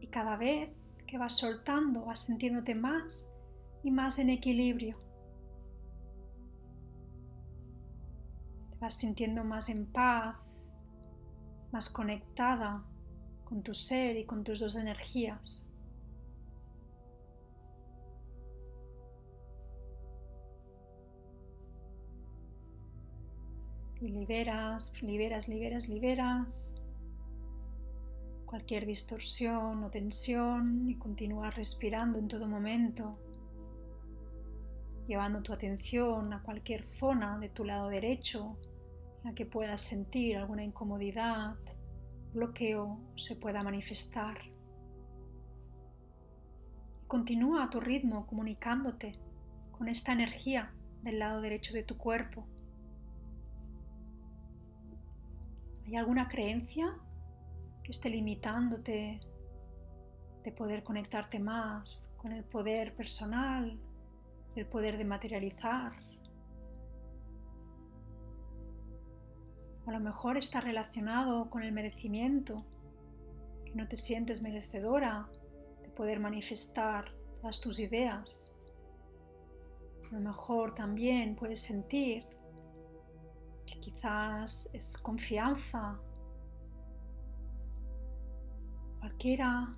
Y 0.00 0.06
cada 0.08 0.36
vez 0.36 0.76
que 1.06 1.18
vas 1.18 1.36
soltando, 1.38 2.04
vas 2.04 2.20
sintiéndote 2.20 2.74
más 2.74 3.34
y 3.82 3.90
más 3.90 4.18
en 4.18 4.30
equilibrio. 4.30 4.98
Te 8.70 8.76
vas 8.78 8.94
sintiendo 8.94 9.42
más 9.44 9.68
en 9.70 9.86
paz, 9.86 10.36
más 11.72 11.88
conectada 11.88 12.84
con 13.44 13.62
tu 13.62 13.74
ser 13.74 14.16
y 14.16 14.24
con 14.26 14.44
tus 14.44 14.60
dos 14.60 14.76
energías. 14.76 15.66
Y 24.00 24.08
liberas, 24.08 25.02
liberas, 25.02 25.48
liberas, 25.48 25.88
liberas 25.88 26.80
cualquier 28.50 28.84
distorsión 28.84 29.84
o 29.84 29.90
tensión 29.90 30.90
y 30.90 30.96
continúas 30.96 31.54
respirando 31.54 32.18
en 32.18 32.26
todo 32.26 32.48
momento, 32.48 33.16
llevando 35.06 35.40
tu 35.40 35.52
atención 35.52 36.32
a 36.32 36.42
cualquier 36.42 36.84
zona 36.84 37.38
de 37.38 37.48
tu 37.48 37.64
lado 37.64 37.88
derecho 37.88 38.58
en 39.22 39.30
la 39.30 39.34
que 39.36 39.46
puedas 39.46 39.80
sentir 39.80 40.36
alguna 40.36 40.64
incomodidad, 40.64 41.54
bloqueo 42.34 42.98
se 43.14 43.36
pueda 43.36 43.62
manifestar. 43.62 44.38
Continúa 47.06 47.62
a 47.62 47.70
tu 47.70 47.78
ritmo 47.78 48.26
comunicándote 48.26 49.12
con 49.70 49.88
esta 49.88 50.12
energía 50.12 50.74
del 51.02 51.20
lado 51.20 51.40
derecho 51.40 51.72
de 51.72 51.84
tu 51.84 51.96
cuerpo. 51.96 52.48
¿Hay 55.90 55.96
alguna 55.96 56.28
creencia 56.28 56.96
que 57.82 57.90
esté 57.90 58.10
limitándote 58.10 59.18
de 60.44 60.52
poder 60.52 60.84
conectarte 60.84 61.40
más 61.40 62.08
con 62.16 62.30
el 62.30 62.44
poder 62.44 62.94
personal, 62.94 63.76
el 64.54 64.66
poder 64.66 64.98
de 64.98 65.04
materializar? 65.04 65.92
a 69.86 69.92
lo 69.92 69.98
mejor 69.98 70.36
está 70.36 70.60
relacionado 70.60 71.50
con 71.50 71.64
el 71.64 71.72
merecimiento, 71.72 72.64
que 73.64 73.74
no 73.74 73.88
te 73.88 73.96
sientes 73.96 74.40
merecedora 74.40 75.28
de 75.82 75.88
poder 75.88 76.20
manifestar 76.20 77.12
todas 77.40 77.60
tus 77.60 77.80
ideas. 77.80 78.54
A 80.12 80.14
lo 80.14 80.20
mejor 80.20 80.76
también 80.76 81.34
puedes 81.34 81.62
sentir 81.62 82.24
que 83.70 83.80
quizás 83.80 84.70
es 84.74 84.98
confianza. 84.98 85.98
Cualquiera 88.98 89.74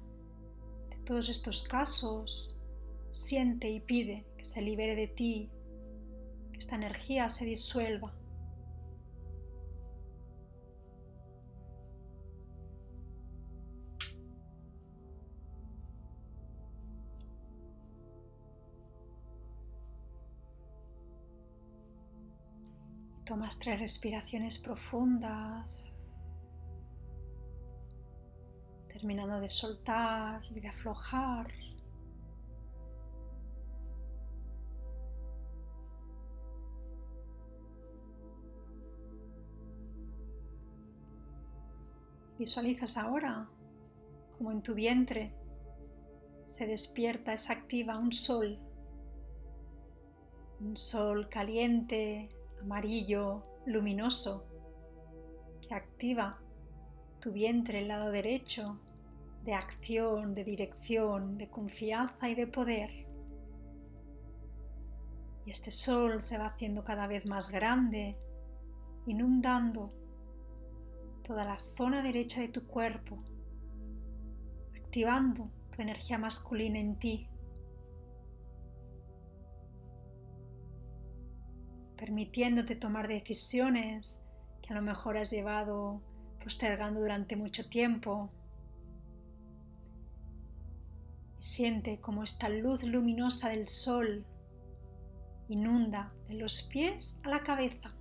de 0.91 0.97
todos 1.05 1.29
estos 1.29 1.67
casos 1.69 2.57
siente 3.13 3.71
y 3.71 3.81
pide 3.81 4.27
que 4.37 4.45
se 4.45 4.63
libere 4.63 4.97
de 4.97 5.09
ti, 5.09 5.51
que 6.53 6.59
esta 6.59 6.77
energía 6.77 7.29
se 7.29 7.45
disuelva 7.45 8.15
Tomas 23.25 23.59
tres 23.59 23.79
respiraciones 23.79 24.59
profundas, 24.59 25.89
terminando 28.89 29.41
de 29.41 29.49
soltar 29.49 30.43
y 30.51 30.61
de 30.61 30.69
aflojar. 30.69 31.53
Visualizas 42.39 42.97
ahora 42.97 43.49
como 44.37 44.51
en 44.51 44.63
tu 44.63 44.75
vientre 44.75 45.33
se 46.51 46.67
despierta, 46.67 47.37
se 47.37 47.53
activa 47.53 47.97
un 47.97 48.13
sol, 48.13 48.59
un 50.61 50.77
sol 50.77 51.29
caliente, 51.29 52.29
amarillo 52.63 53.45
luminoso 53.67 54.47
que 55.61 55.75
activa 55.75 56.39
tu 57.21 57.33
vientre, 57.33 57.81
el 57.81 57.89
lado 57.89 58.11
derecho, 58.11 58.81
de 59.45 59.55
acción, 59.55 60.35
de 60.35 60.45
dirección, 60.45 61.39
de 61.39 61.49
confianza 61.49 62.29
y 62.29 62.35
de 62.35 62.47
poder. 62.47 62.91
Y 65.45 65.51
este 65.51 65.71
sol 65.71 66.21
se 66.21 66.39
va 66.39 66.47
haciendo 66.47 66.85
cada 66.85 67.07
vez 67.07 67.27
más 67.27 67.51
grande, 67.51 68.17
inundando 69.07 69.93
toda 71.25 71.45
la 71.45 71.59
zona 71.77 72.03
derecha 72.03 72.41
de 72.41 72.49
tu 72.49 72.67
cuerpo, 72.67 73.23
activando 74.77 75.51
tu 75.71 75.83
energía 75.83 76.19
masculina 76.19 76.79
en 76.79 76.97
ti. 76.99 77.29
Permitiéndote 82.03 82.75
tomar 82.75 83.07
decisiones 83.07 84.27
que 84.61 84.73
a 84.73 84.77
lo 84.77 84.83
mejor 84.83 85.17
has 85.17 85.31
llevado 85.31 86.03
postergando 86.43 86.99
durante 86.99 87.37
mucho 87.37 87.69
tiempo. 87.69 88.29
Siente 91.39 92.01
como 92.01 92.25
esta 92.25 92.49
luz 92.49 92.83
luminosa 92.83 93.51
del 93.51 93.69
sol 93.69 94.27
inunda 95.49 96.13
de 96.27 96.35
los 96.35 96.63
pies 96.63 97.21
a 97.23 97.29
la 97.29 97.45
cabeza. 97.45 97.95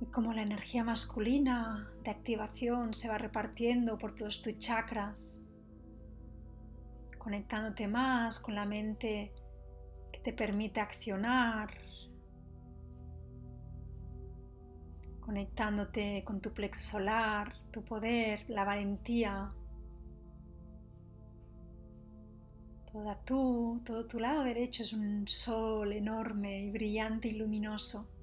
Y 0.00 0.06
como 0.06 0.32
la 0.32 0.42
energía 0.42 0.82
masculina 0.82 1.88
de 2.02 2.10
activación 2.10 2.92
se 2.94 3.08
va 3.08 3.18
repartiendo 3.18 3.96
por 3.96 4.16
todos 4.16 4.42
tus 4.42 4.58
chakras, 4.58 5.43
conectándote 7.24 7.88
más 7.88 8.38
con 8.38 8.54
la 8.54 8.66
mente 8.66 9.32
que 10.12 10.20
te 10.20 10.34
permite 10.34 10.78
accionar, 10.78 11.70
conectándote 15.20 16.22
con 16.22 16.42
tu 16.42 16.52
plexo 16.52 16.98
solar, 16.98 17.54
tu 17.72 17.82
poder, 17.82 18.44
la 18.50 18.64
valentía. 18.64 19.50
Toda 22.92 23.18
tú, 23.24 23.80
todo 23.86 24.06
tu 24.06 24.20
lado 24.20 24.44
derecho 24.44 24.82
es 24.82 24.92
un 24.92 25.26
sol 25.26 25.94
enorme 25.94 26.60
y 26.60 26.70
brillante 26.70 27.28
y 27.28 27.32
luminoso. 27.32 28.13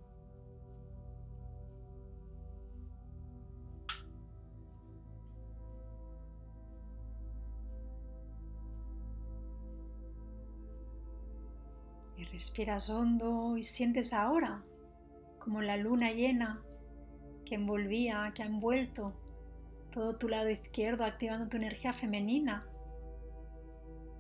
Respiras 12.32 12.90
hondo 12.90 13.58
y 13.58 13.64
sientes 13.64 14.14
ahora 14.14 14.64
como 15.40 15.62
la 15.62 15.76
luna 15.76 16.12
llena 16.12 16.62
que 17.46 17.56
envolvía, 17.56 18.32
que 18.34 18.44
ha 18.44 18.46
envuelto 18.46 19.14
todo 19.92 20.16
tu 20.16 20.30
lado 20.30 20.50
izquierdo 20.50 21.04
activando 21.04 21.50
tu 21.50 21.58
energía 21.58 21.92
femenina 21.92 22.66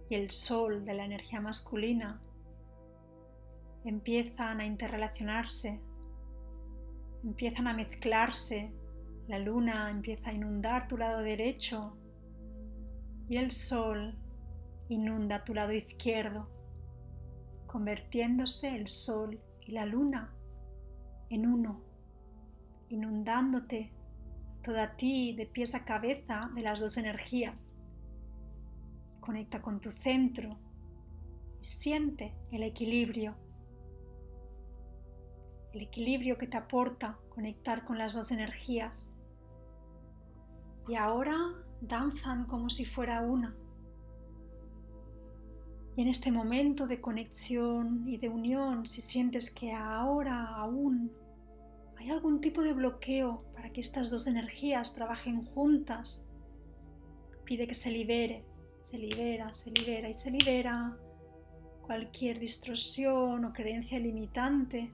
y 0.09 0.15
el 0.15 0.29
sol 0.29 0.83
de 0.83 0.93
la 0.93 1.05
energía 1.05 1.39
masculina 1.39 2.21
empiezan 3.85 4.59
a 4.59 4.65
interrelacionarse, 4.65 5.79
empiezan 7.23 7.67
a 7.67 7.73
mezclarse, 7.73 8.73
la 9.27 9.39
luna 9.39 9.89
empieza 9.89 10.31
a 10.31 10.33
inundar 10.33 10.89
tu 10.89 10.97
lado 10.97 11.21
derecho 11.21 11.95
y 13.29 13.37
el 13.37 13.51
sol 13.51 14.15
inunda 14.89 15.45
tu 15.45 15.53
lado 15.53 15.71
izquierdo 15.71 16.49
convirtiéndose 17.71 18.75
el 18.75 18.89
sol 18.89 19.39
y 19.61 19.71
la 19.71 19.85
luna 19.85 20.35
en 21.29 21.47
uno, 21.47 21.81
inundándote 22.89 23.93
toda 24.61 24.97
ti 24.97 25.33
de 25.37 25.45
pies 25.45 25.73
a 25.73 25.85
cabeza 25.85 26.51
de 26.53 26.63
las 26.63 26.81
dos 26.81 26.97
energías. 26.97 27.77
Conecta 29.21 29.61
con 29.61 29.79
tu 29.79 29.89
centro 29.89 30.59
y 31.61 31.63
siente 31.63 32.35
el 32.51 32.63
equilibrio. 32.63 33.37
El 35.71 35.83
equilibrio 35.83 36.37
que 36.37 36.47
te 36.47 36.57
aporta 36.57 37.19
conectar 37.29 37.85
con 37.85 37.97
las 37.97 38.13
dos 38.13 38.31
energías. 38.31 39.09
Y 40.89 40.95
ahora 40.95 41.37
danzan 41.79 42.47
como 42.47 42.69
si 42.69 42.83
fuera 42.83 43.21
una 43.21 43.55
Y 45.95 46.01
en 46.01 46.07
este 46.07 46.31
momento 46.31 46.87
de 46.87 47.01
conexión 47.01 48.07
y 48.07 48.17
de 48.17 48.29
unión, 48.29 48.87
si 48.87 49.01
sientes 49.01 49.53
que 49.53 49.73
ahora 49.73 50.47
aún 50.55 51.11
hay 51.97 52.09
algún 52.09 52.39
tipo 52.39 52.61
de 52.61 52.73
bloqueo 52.73 53.43
para 53.53 53.71
que 53.71 53.81
estas 53.81 54.09
dos 54.09 54.25
energías 54.25 54.95
trabajen 54.95 55.45
juntas, 55.45 56.25
pide 57.43 57.67
que 57.67 57.75
se 57.75 57.91
libere, 57.91 58.45
se 58.79 58.97
libera, 58.97 59.53
se 59.53 59.69
libera 59.69 60.09
y 60.09 60.13
se 60.13 60.31
libera 60.31 60.97
cualquier 61.81 62.39
distorsión 62.39 63.43
o 63.43 63.51
creencia 63.51 63.99
limitante 63.99 64.93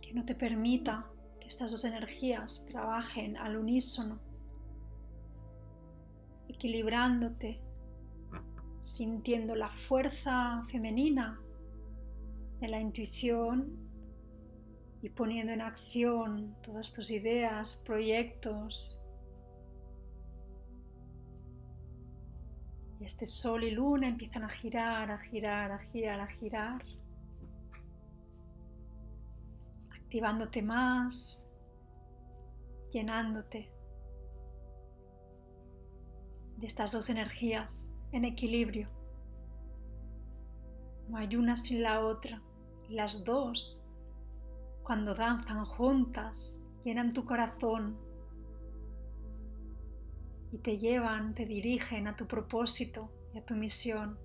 que 0.00 0.12
no 0.12 0.24
te 0.24 0.34
permita 0.34 1.06
que 1.40 1.46
estas 1.46 1.70
dos 1.70 1.84
energías 1.84 2.64
trabajen 2.68 3.36
al 3.36 3.56
unísono, 3.56 4.18
equilibrándote 6.48 7.60
sintiendo 8.84 9.54
la 9.54 9.70
fuerza 9.70 10.62
femenina 10.70 11.40
de 12.60 12.68
la 12.68 12.78
intuición 12.78 13.76
y 15.02 15.08
poniendo 15.08 15.52
en 15.52 15.62
acción 15.62 16.54
todas 16.62 16.92
tus 16.92 17.10
ideas, 17.10 17.82
proyectos. 17.84 19.00
Y 23.00 23.04
este 23.04 23.26
sol 23.26 23.64
y 23.64 23.70
luna 23.70 24.08
empiezan 24.08 24.44
a 24.44 24.48
girar, 24.48 25.10
a 25.10 25.18
girar, 25.18 25.72
a 25.72 25.78
girar, 25.78 26.20
a 26.20 26.26
girar, 26.26 26.84
activándote 29.92 30.62
más, 30.62 31.46
llenándote 32.92 33.70
de 36.58 36.66
estas 36.66 36.92
dos 36.92 37.10
energías 37.10 37.93
en 38.14 38.24
equilibrio. 38.24 38.88
No 41.08 41.18
hay 41.18 41.34
una 41.34 41.56
sin 41.56 41.82
la 41.82 42.00
otra. 42.00 42.40
Las 42.88 43.24
dos, 43.24 43.84
cuando 44.84 45.14
danzan 45.14 45.64
juntas, 45.64 46.54
llenan 46.84 47.12
tu 47.12 47.24
corazón 47.24 47.98
y 50.52 50.58
te 50.58 50.78
llevan, 50.78 51.34
te 51.34 51.44
dirigen 51.44 52.06
a 52.06 52.14
tu 52.14 52.26
propósito 52.26 53.10
y 53.34 53.38
a 53.38 53.44
tu 53.44 53.54
misión. 53.54 54.16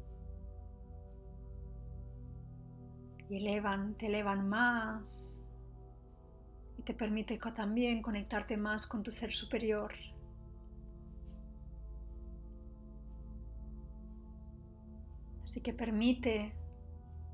Y 3.28 3.38
elevan, 3.38 3.96
te 3.96 4.06
elevan 4.06 4.48
más 4.48 5.44
y 6.78 6.84
te 6.84 6.94
permite 6.94 7.40
también 7.56 8.04
conectarte 8.04 8.56
más 8.56 8.86
con 8.86 9.02
tu 9.02 9.10
ser 9.10 9.32
superior. 9.32 9.94
Así 15.50 15.62
que 15.62 15.74
permite 15.74 16.54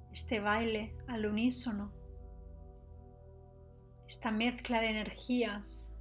este 0.10 0.40
baile 0.40 0.96
al 1.08 1.26
unísono, 1.26 1.92
esta 4.08 4.32
mezcla 4.32 4.80
de 4.80 4.90
energías, 4.92 6.00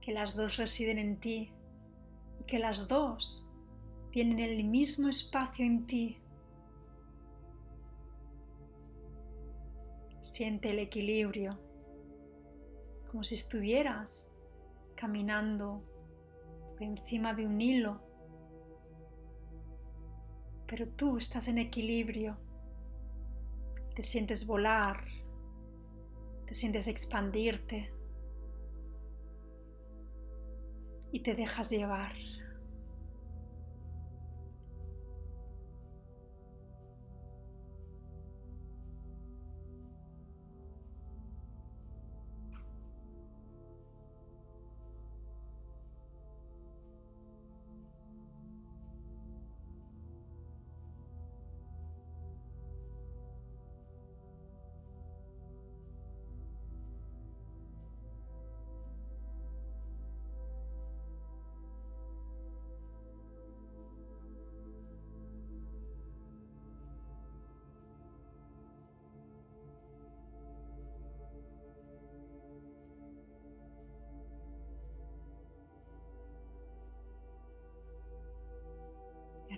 que 0.00 0.10
las 0.10 0.34
dos 0.34 0.56
residen 0.56 0.98
en 0.98 1.20
ti 1.20 1.52
y 2.40 2.44
que 2.44 2.58
las 2.58 2.88
dos 2.88 3.48
tienen 4.10 4.40
el 4.40 4.64
mismo 4.64 5.08
espacio 5.08 5.64
en 5.64 5.86
ti. 5.86 6.18
Siente 10.22 10.70
el 10.70 10.80
equilibrio, 10.80 11.56
como 13.08 13.22
si 13.22 13.36
estuvieras 13.36 14.36
caminando 14.96 15.84
por 16.72 16.82
encima 16.82 17.32
de 17.32 17.46
un 17.46 17.60
hilo 17.60 18.11
pero 20.72 20.88
tú 20.88 21.18
estás 21.18 21.48
en 21.48 21.58
equilibrio, 21.58 22.38
te 23.94 24.02
sientes 24.02 24.46
volar, 24.46 25.04
te 26.46 26.54
sientes 26.54 26.86
expandirte 26.86 27.92
y 31.12 31.20
te 31.20 31.34
dejas 31.34 31.68
llevar. 31.68 32.14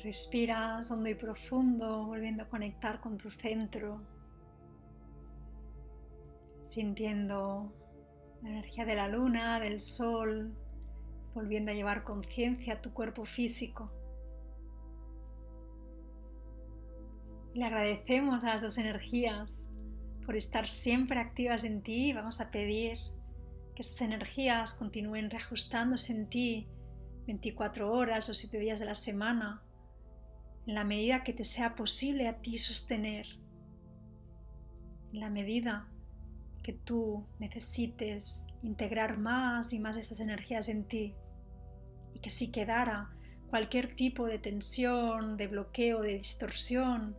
Respiras 0.05 0.91
hondo 0.91 1.09
y 1.09 1.15
profundo, 1.15 2.05
volviendo 2.05 2.43
a 2.43 2.49
conectar 2.51 3.01
con 3.01 3.17
tu 3.17 3.31
centro, 3.31 4.03
sintiendo 6.61 7.73
la 8.43 8.51
energía 8.51 8.85
de 8.85 8.97
la 8.97 9.09
luna, 9.09 9.59
del 9.61 9.81
sol, 9.81 10.53
volviendo 11.33 11.71
a 11.71 11.75
llevar 11.75 12.05
conciencia 12.05 12.75
a 12.75 12.83
tu 12.83 12.93
cuerpo 12.93 13.25
físico. 13.25 13.91
Le 17.55 17.65
agradecemos 17.65 18.45
a 18.45 18.49
las 18.49 18.61
dos 18.61 18.77
energías 18.77 19.67
por 20.27 20.37
estar 20.37 20.69
siempre 20.69 21.19
activas 21.19 21.65
en 21.65 21.83
ti. 21.83 22.13
Vamos 22.13 22.43
a 22.43 22.51
pedir 22.51 22.99
que 23.75 23.81
estas 23.81 24.03
energías 24.03 24.75
continúen 24.75 25.31
reajustándose 25.31 26.13
en 26.13 26.29
ti 26.29 26.69
24 27.27 27.91
horas 27.91 28.29
o 28.29 28.35
7 28.35 28.59
días 28.59 28.79
de 28.79 28.85
la 28.85 28.95
semana 28.95 29.63
en 30.67 30.75
la 30.75 30.85
medida 30.85 31.25
que 31.25 31.33
te 31.33 31.45
sea 31.45 31.75
posible 31.75 32.29
a 32.29 32.39
ti 32.39 32.59
sostener, 32.59 33.27
en 35.13 35.21
la 35.21 35.31
medida 35.31 35.89
que 36.63 36.73
tú 36.73 37.27
necesites 37.39 38.45
integrar 38.63 39.19
más 39.19 39.73
y 39.73 39.79
más 39.79 39.97
estas 39.97 40.21
energías 40.21 40.69
en 40.69 40.85
ti 40.85 41.15
y 42.15 42.21
que 42.21 42.31
si 42.31 42.51
quedara 42.51 43.11
cualquier 43.49 43.95
tipo 43.95 44.27
de 44.27 44.39
tensión, 44.39 45.37
de 45.37 45.47
bloqueo, 45.47 46.01
de 46.01 46.19
distorsión, 46.19 47.17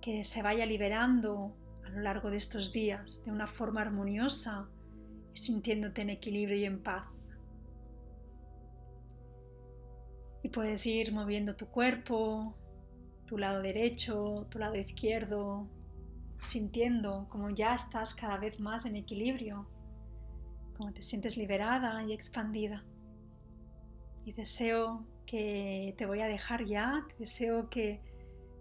que 0.00 0.24
se 0.24 0.42
vaya 0.42 0.64
liberando 0.64 1.54
a 1.84 1.88
lo 1.90 2.00
largo 2.00 2.30
de 2.30 2.36
estos 2.36 2.72
días 2.72 3.24
de 3.24 3.32
una 3.32 3.46
forma 3.46 3.82
armoniosa 3.82 4.68
y 5.34 5.38
sintiéndote 5.38 6.02
en 6.02 6.10
equilibrio 6.10 6.56
y 6.56 6.64
en 6.64 6.82
paz. 6.82 7.04
Y 10.42 10.48
puedes 10.48 10.86
ir 10.86 11.12
moviendo 11.12 11.54
tu 11.54 11.66
cuerpo, 11.66 12.56
tu 13.26 13.38
lado 13.38 13.62
derecho, 13.62 14.46
tu 14.50 14.58
lado 14.58 14.76
izquierdo, 14.76 15.68
sintiendo 16.40 17.26
como 17.28 17.50
ya 17.50 17.74
estás 17.74 18.14
cada 18.14 18.38
vez 18.38 18.58
más 18.58 18.84
en 18.84 18.96
equilibrio, 18.96 19.68
como 20.76 20.92
te 20.92 21.02
sientes 21.02 21.36
liberada 21.36 22.02
y 22.04 22.12
expandida. 22.12 22.84
Y 24.24 24.32
deseo 24.32 25.06
que 25.26 25.94
te 25.96 26.06
voy 26.06 26.20
a 26.20 26.26
dejar 26.26 26.64
ya, 26.64 27.06
deseo 27.18 27.70
que, 27.70 28.00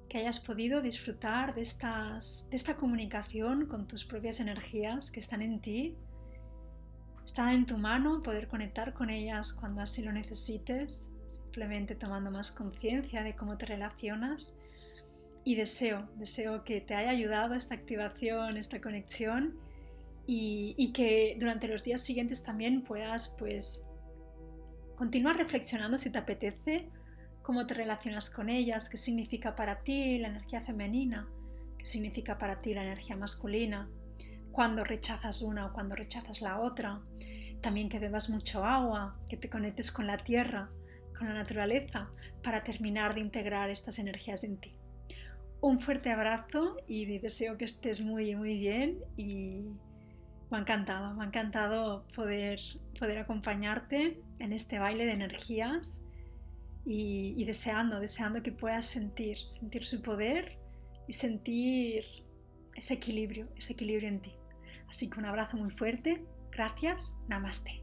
que 0.07 0.19
hayas 0.19 0.39
podido 0.39 0.81
disfrutar 0.81 1.55
de, 1.55 1.61
estas, 1.61 2.45
de 2.49 2.57
esta 2.57 2.75
comunicación 2.75 3.65
con 3.65 3.87
tus 3.87 4.05
propias 4.05 4.39
energías 4.39 5.09
que 5.09 5.19
están 5.19 5.41
en 5.41 5.61
ti. 5.61 5.97
Está 7.25 7.53
en 7.53 7.65
tu 7.65 7.77
mano 7.77 8.21
poder 8.21 8.47
conectar 8.47 8.93
con 8.93 9.09
ellas 9.09 9.53
cuando 9.53 9.81
así 9.81 10.01
lo 10.01 10.11
necesites, 10.11 11.08
simplemente 11.59 11.93
tomando 11.93 12.31
más 12.31 12.51
conciencia 12.51 13.21
de 13.21 13.35
cómo 13.35 13.57
te 13.57 13.65
relacionas 13.65 14.55
y 15.43 15.55
deseo, 15.55 16.07
deseo 16.15 16.63
que 16.63 16.79
te 16.79 16.95
haya 16.95 17.09
ayudado 17.09 17.53
esta 17.53 17.75
activación, 17.75 18.55
esta 18.55 18.79
conexión 18.79 19.57
y, 20.25 20.93
que 20.93 21.35
durante 21.37 21.67
los 21.67 21.83
días 21.83 21.99
siguientes 21.99 22.43
también 22.43 22.81
puedas 22.83 23.35
pues 23.37 23.85
continuar 24.95 25.35
reflexionando 25.35 25.97
si 25.97 26.09
te 26.09 26.19
apetece, 26.19 26.87
cómo 27.41 27.67
te 27.67 27.73
relacionas 27.73 28.29
con 28.29 28.47
ellas, 28.47 28.87
qué 28.87 28.95
significa 28.95 29.57
para 29.57 29.81
ti 29.81 30.17
la 30.17 30.29
energía 30.29 30.61
femenina, 30.61 31.27
qué 31.77 31.85
significa 31.85 32.37
para 32.37 32.61
ti 32.61 32.73
la 32.73 32.83
energía 32.83 33.17
masculina, 33.17 33.89
cuando 34.53 34.85
rechazas 34.85 35.41
una 35.41 35.65
o 35.65 35.73
cuando 35.73 35.97
rechazas 35.97 36.39
la 36.39 36.61
otra, 36.61 37.01
también 37.59 37.89
que 37.89 37.99
bebas 37.99 38.29
mucho 38.29 38.63
agua, 38.63 39.17
que 39.29 39.35
te 39.35 39.49
conectes 39.49 39.91
con 39.91 40.07
la 40.07 40.15
tierra, 40.15 40.69
con 41.19 41.27
la 41.27 41.35
naturaleza 41.35 42.09
para 42.41 42.63
terminar 42.63 43.13
de 43.13 43.19
integrar 43.19 43.69
estas 43.69 43.99
energías 43.99 44.43
en 44.43 44.57
ti. 44.57 44.73
Un 45.61 45.81
fuerte 45.81 46.09
abrazo 46.09 46.77
y 46.87 47.05
deseo 47.19 47.57
que 47.57 47.65
estés 47.65 47.99
muy, 48.01 48.33
muy 48.35 48.57
bien 48.57 48.97
y 49.17 49.65
me 50.49 50.57
ha 50.57 50.61
encantado, 50.61 51.13
me 51.13 51.25
ha 51.25 51.27
encantado 51.27 52.07
poder, 52.15 52.59
poder 52.97 53.19
acompañarte 53.19 54.21
en 54.39 54.53
este 54.53 54.79
baile 54.79 55.05
de 55.05 55.11
energías 55.11 56.05
y, 56.85 57.33
y 57.37 57.43
deseando, 57.43 57.99
deseando 57.99 58.41
que 58.41 58.53
puedas 58.53 58.87
sentir, 58.87 59.37
sentir 59.37 59.83
su 59.83 60.01
poder 60.01 60.57
y 61.07 61.13
sentir 61.13 62.05
ese 62.75 62.93
equilibrio, 62.93 63.49
ese 63.57 63.73
equilibrio 63.73 64.07
en 64.07 64.21
ti. 64.21 64.33
Así 64.87 65.09
que 65.09 65.19
un 65.19 65.25
abrazo 65.25 65.57
muy 65.57 65.71
fuerte, 65.71 66.23
gracias, 66.51 67.17
namaste. 67.27 67.78